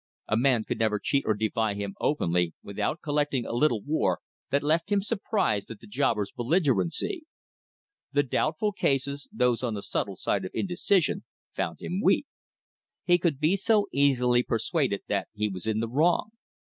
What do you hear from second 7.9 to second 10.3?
The doubtful cases, those on the subtle